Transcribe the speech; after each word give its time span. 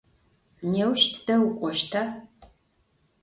Nêuş 0.71 1.01
tıde 1.13 1.35
vuk'oşta? 1.41 2.03